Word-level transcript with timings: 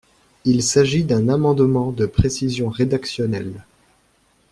Il 0.45 0.63
s’agit 0.63 1.03
d’un 1.03 1.29
amendement 1.29 1.91
de 1.91 2.07
précision 2.07 2.69
rédactionnelle. 2.69 3.63